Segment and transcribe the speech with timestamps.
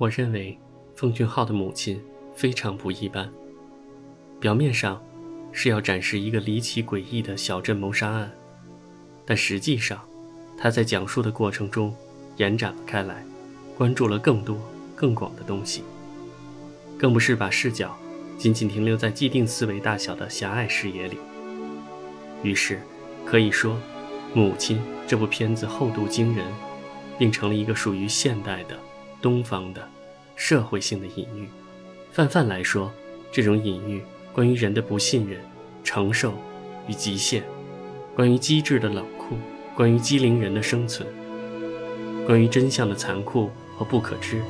[0.00, 0.58] 我认为
[0.96, 2.02] 奉俊昊的母亲
[2.34, 3.30] 非常不一般。
[4.40, 4.98] 表面上
[5.52, 8.32] 是要展示一个离奇诡异的小镇谋杀案，
[9.26, 10.02] 但实际上，
[10.56, 11.94] 他在讲述的过程中
[12.38, 13.22] 延展了开来，
[13.76, 14.58] 关注了更多
[14.96, 15.82] 更广的东西，
[16.96, 17.94] 更不是把视角
[18.38, 21.18] 仅仅停留在既定思维大小的狭隘视野里。
[22.42, 22.80] 于是，
[23.26, 23.74] 可以说，
[24.32, 26.46] 《母亲》这部片子厚度惊人，
[27.18, 28.78] 并成了一个属于现代的。
[29.20, 29.86] 东方的
[30.34, 31.48] 社会性的隐喻，
[32.12, 32.90] 泛泛来说，
[33.30, 35.38] 这种隐喻关于人的不信任、
[35.84, 36.34] 承受
[36.88, 37.42] 与极限，
[38.16, 39.36] 关于机智的冷酷，
[39.74, 41.06] 关于机灵人的生存，
[42.26, 44.40] 关于真相的残酷和不可知，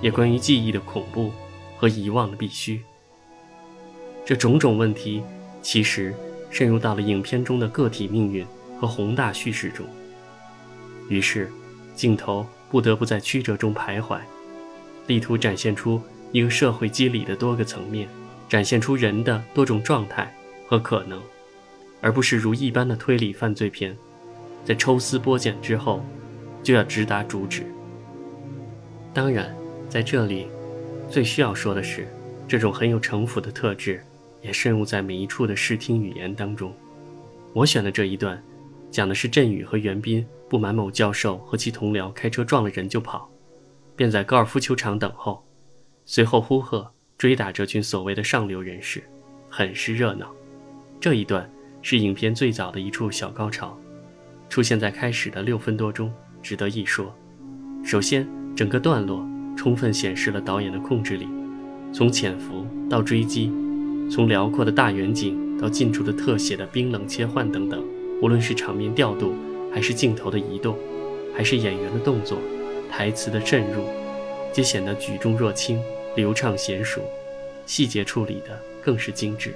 [0.00, 1.30] 也关于记忆的恐怖
[1.76, 2.82] 和遗忘的必须。
[4.24, 5.22] 这种种问题，
[5.62, 6.14] 其实
[6.50, 8.44] 渗入到了影片中的个体命运
[8.80, 9.86] 和宏大叙事中。
[11.08, 11.50] 于是，
[11.94, 12.44] 镜头。
[12.70, 14.18] 不得不在曲折中徘徊，
[15.06, 16.00] 力图展现出
[16.32, 18.08] 一个社会机理的多个层面，
[18.48, 20.32] 展现出人的多种状态
[20.66, 21.20] 和可能，
[22.00, 23.96] 而不是如一般的推理犯罪片，
[24.64, 26.04] 在抽丝剥茧之后
[26.62, 27.64] 就要直达主旨。
[29.14, 29.54] 当然，
[29.88, 30.46] 在这里
[31.08, 32.06] 最需要说的是，
[32.46, 34.04] 这种很有城府的特质
[34.42, 36.72] 也渗入在每一处的视听语言当中。
[37.52, 38.42] 我选的这一段。
[38.90, 43.30] 讲的是振宇和袁斌不满某教授和其同僚开车撞了人就跑，
[43.94, 45.44] 便在高尔夫球场等候，
[46.06, 49.02] 随后呼喝追打这群所谓的上流人士，
[49.48, 50.32] 很是热闹。
[51.00, 51.48] 这一段
[51.82, 53.78] 是影片最早的一处小高潮，
[54.48, 57.14] 出现在开始的六分多钟，值得一说。
[57.84, 58.26] 首先，
[58.56, 59.24] 整个段落
[59.56, 61.28] 充分显示了导演的控制力，
[61.92, 63.52] 从潜伏到追击，
[64.10, 67.84] 从辽阔的大远景到近处的特写的冰冷切换等等。
[68.20, 69.32] 无论是场面调度，
[69.72, 70.76] 还是镜头的移动，
[71.34, 72.38] 还是演员的动作、
[72.90, 73.84] 台词的渗入，
[74.52, 75.80] 皆显得举重若轻、
[76.16, 77.02] 流畅娴熟，
[77.66, 79.54] 细节处理的更是精致。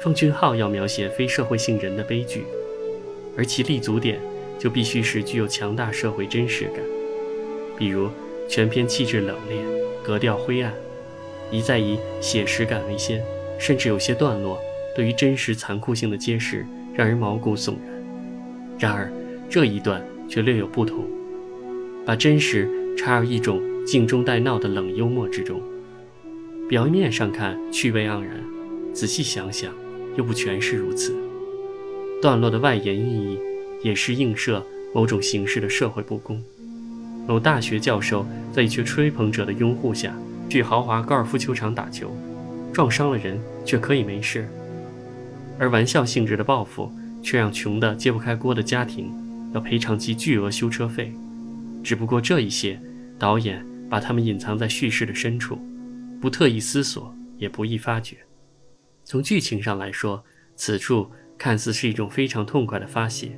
[0.00, 2.44] 奉俊昊要描写非社会性人的悲剧，
[3.36, 4.18] 而其立足点
[4.58, 6.76] 就必须是具有强大社会真实感，
[7.76, 8.08] 比如
[8.48, 9.62] 全片气质冷冽、
[10.02, 10.72] 格调灰暗，
[11.50, 13.22] 一再以写实感为先，
[13.58, 14.58] 甚至有些段落
[14.94, 16.66] 对于真实残酷性的揭示。
[16.92, 17.76] 让人毛骨悚
[18.78, 18.90] 然。
[18.90, 19.12] 然而，
[19.50, 21.04] 这一段却略有不同，
[22.06, 25.60] 把真实插入一种静中带闹的冷幽默之中。
[26.68, 28.40] 表面上看趣味盎然，
[28.94, 29.72] 仔细想想，
[30.16, 31.12] 又不全是如此。
[32.22, 33.40] 段落的外延意义，
[33.82, 36.40] 也是映射某种形式的社会不公。
[37.26, 40.14] 某大学教授在一群吹捧者的拥护下，
[40.48, 42.16] 去豪华高尔夫球场打球，
[42.72, 44.48] 撞伤了人，却可以没事。
[45.58, 46.88] 而玩笑性质的报复，
[47.20, 49.12] 却让穷得揭不开锅的家庭
[49.52, 51.12] 要赔偿其巨额修车费。
[51.82, 52.80] 只不过这一些，
[53.18, 55.58] 导演把他们隐藏在叙事的深处，
[56.20, 58.18] 不特意思索，也不易发觉。
[59.04, 60.22] 从剧情上来说，
[60.56, 63.32] 此处看似是一种非常痛快的发泄，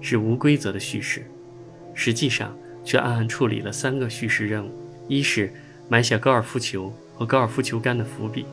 [0.00, 1.26] 是无规则的叙事，
[1.94, 4.70] 实际上却暗暗处理了三个叙事任务：
[5.08, 5.52] 一是
[5.88, 8.46] 埋下高尔夫球和高尔夫球杆的伏笔。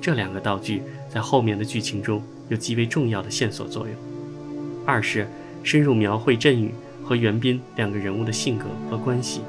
[0.00, 3.96] 这两个道具在后面的剧情中有极为重要的线索作用。
[4.86, 5.28] 二是
[5.62, 6.72] 深入描绘振宇
[7.04, 9.42] 和袁斌两个人物的性格和关系，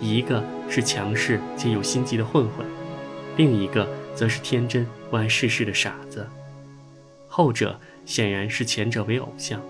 [0.00, 2.66] 一个是强势且有心机的混混，
[3.36, 6.26] 另一个则是天真不谙世事的傻子。
[7.28, 9.60] 后者显然是前者为偶像，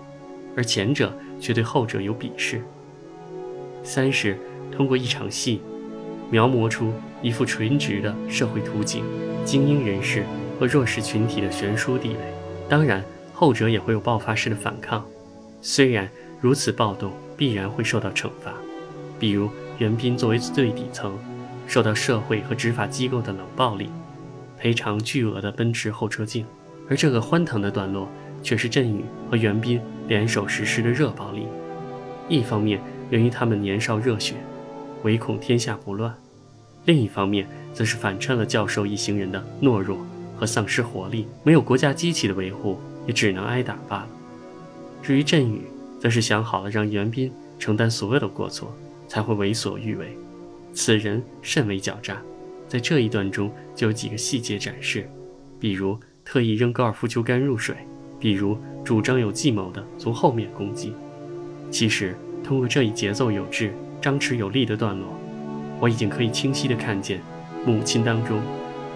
[0.55, 2.61] 而前者却对后者有鄙视。
[3.83, 4.37] 三是
[4.71, 5.61] 通过一场戏，
[6.29, 9.03] 描摹出一幅纯直的社会图景。
[9.43, 10.23] 精英人士
[10.59, 12.17] 和弱势群体的悬殊地位，
[12.69, 13.03] 当然
[13.33, 15.03] 后者也会有爆发式的反抗。
[15.61, 18.53] 虽然如此暴动必然会受到惩罚，
[19.19, 21.17] 比如袁斌作为最底层，
[21.67, 23.89] 受到社会和执法机构的冷暴力，
[24.57, 26.45] 赔偿巨额的奔驰后车镜。
[26.89, 28.09] 而这个欢腾的段落，
[28.43, 31.45] 却是振宇和袁斌联手实施的热暴力。
[32.27, 34.35] 一方面源于他们年少热血，
[35.03, 36.11] 唯恐天下不乱；
[36.85, 37.47] 另一方面。
[37.73, 39.97] 则是反衬了教授一行人的懦弱
[40.35, 42.77] 和丧失活力，没有国家机器的维护，
[43.07, 44.07] 也只能挨打罢了。
[45.01, 45.61] 至于振宇，
[45.99, 48.75] 则是想好了让袁斌承担所有的过错，
[49.07, 50.15] 才会为所欲为。
[50.73, 52.21] 此人甚为狡诈，
[52.67, 55.09] 在这一段中就有几个细节展示，
[55.59, 57.75] 比如特意扔高尔夫球杆入水，
[58.19, 60.93] 比如主张有计谋的从后面攻击。
[61.69, 65.07] 其实，通过这一节奏有致、张弛有力的段落，
[65.79, 67.21] 我已经可以清晰地看见。
[67.65, 68.39] 母亲当中，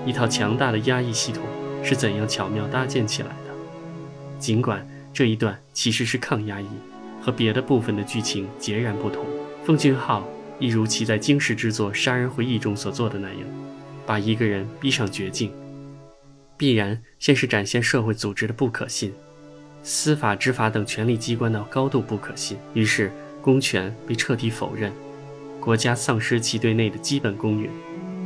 [0.06, 1.44] 一套强大的压抑系统
[1.84, 3.54] 是怎样巧妙搭建起来的？
[4.40, 6.68] 尽管这一段其实是抗压抑，
[7.22, 9.26] 和别的部分的剧情截然不同。
[9.64, 10.28] 奉俊昊
[10.60, 13.40] 一如其在惊世之作《杀人回忆》中所做的那样，
[14.06, 15.54] 把一个人逼上绝境，
[16.58, 19.14] 必然先是展现社会组织的不可信，
[19.84, 23.10] 司法、执法等权力机关的高度不可信，于是
[23.42, 24.92] 公权被彻底否认，
[25.62, 27.70] 国家丧失其对内的基本公允，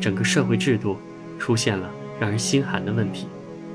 [0.01, 0.97] 整个社会制度
[1.37, 1.87] 出现了
[2.19, 3.27] 让人心寒的问题。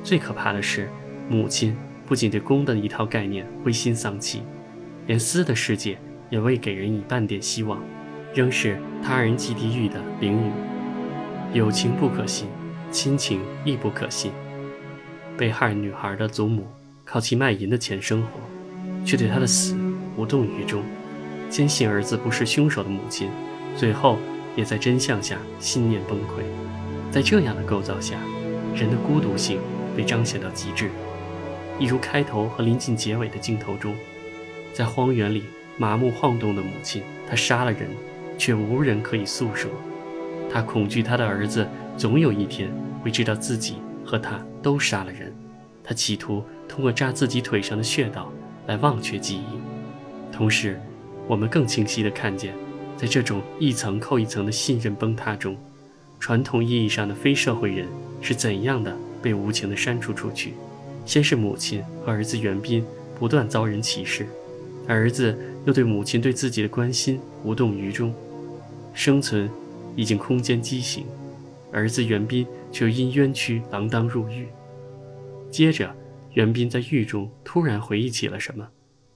[0.03, 0.91] 最可怕的是，
[1.29, 4.43] 母亲不仅对公的一套概念灰心丧气，
[5.07, 5.99] 连私的世界
[6.31, 7.83] 也未给人以半点希望，
[8.35, 10.53] 仍是他人即地狱的囹圄。
[11.53, 12.49] 友情不可信，
[12.91, 14.33] 亲情亦不可信。
[15.37, 16.67] 被害女孩的祖母
[17.05, 18.41] 靠其卖淫的钱生活，
[19.05, 19.77] 却对她的死
[20.17, 20.83] 无动于衷，
[21.49, 23.29] 坚信儿子不是凶手的母亲，
[23.77, 24.19] 最后
[24.55, 26.43] 也在真相下信念崩溃。
[27.11, 28.17] 在这样的构造下，
[28.75, 29.59] 人的孤独性。
[29.97, 30.91] 被彰显到极致，
[31.79, 33.95] 一如开头和临近结尾的镜头中，
[34.73, 35.45] 在荒原里
[35.77, 37.89] 麻木晃动的母亲，她杀了人，
[38.39, 39.71] 却无人可以诉说。
[40.51, 41.67] 她恐惧她的儿子
[41.97, 42.71] 总有一天
[43.03, 45.35] 会知道自己和他都杀了人。
[45.83, 48.33] 她企图通过扎自己腿上的穴道
[48.67, 50.33] 来忘却记忆。
[50.33, 50.81] 同时，
[51.27, 52.55] 我们更清晰地看见，
[52.97, 55.57] 在这种一层扣一层的信任崩塌中，
[56.21, 57.89] 传统意义上的非社会人
[58.21, 58.97] 是怎样的。
[59.25, 60.53] 被无情地删除出去。
[61.05, 62.85] 先是母亲和儿子袁斌
[63.19, 64.27] 不断遭人歧视，
[64.89, 65.37] 儿子
[65.67, 68.15] 又对母亲对自己的关心无动于衷，
[68.93, 69.51] 生存
[69.97, 71.05] 已经空间畸形，
[71.71, 74.47] 儿子袁斌却因冤屈锒铛入狱。
[75.51, 75.95] 接着，
[76.33, 78.69] 袁斌在狱中突然回忆起了什么，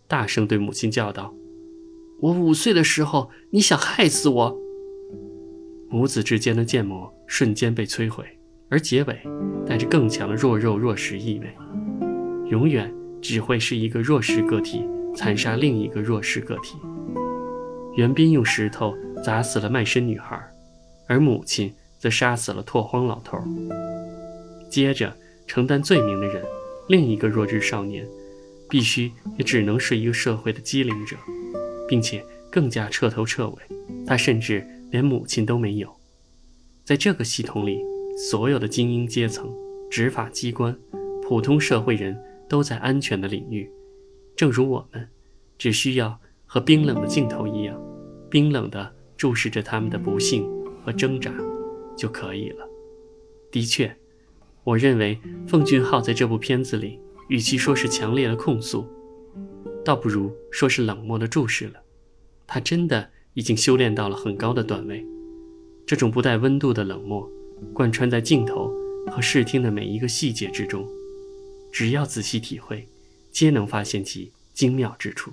[0.07, 1.35] 大声对母亲叫道
[2.21, 4.59] ：“我五岁的时候，你想害死我。”
[5.91, 8.25] 母子之间的建模瞬间被摧毁。
[8.71, 9.19] 而结尾
[9.67, 11.47] 带着更强的弱肉弱食意味，
[12.51, 14.85] 永远只会是一个弱势个体
[15.15, 16.77] 残杀另一个弱势个体。
[17.97, 20.41] 袁斌用石头砸死了卖身女孩，
[21.07, 23.39] 而母亲则杀死了拓荒老头。
[24.71, 25.17] 接着
[25.47, 26.43] 承担罪名的人，
[26.89, 28.07] 另一个弱智少年，
[28.69, 31.17] 必须也只能是一个社会的机灵者，
[31.89, 33.57] 并且更加彻头彻尾，
[34.07, 35.95] 他甚至连母亲都没有。
[36.85, 37.79] 在这个系统里。
[38.21, 39.49] 所有的精英阶层、
[39.89, 40.77] 执法机关、
[41.23, 43.71] 普通社会人都在安全的领域，
[44.35, 45.09] 正如我们，
[45.59, 47.81] 只需要和冰冷的镜头一样，
[48.31, 50.49] 冰冷地注视着他们的不幸
[50.85, 51.33] 和挣扎，
[51.97, 52.69] 就可以了。
[53.51, 53.95] 的确，
[54.65, 56.99] 我认为奉俊昊在这部片子里，
[57.29, 58.87] 与其说是强烈的控诉，
[59.85, 61.81] 倒不如说是冷漠的注视了。
[62.47, 65.05] 他真的已经修炼到了很高的段位，
[65.87, 67.29] 这种不带温度的冷漠。
[67.75, 68.73] 贯穿在镜头
[69.11, 70.89] 和视听的每一个细节之中，
[71.73, 72.89] 只要仔细体会，
[73.31, 75.33] 皆能发现其精妙之处。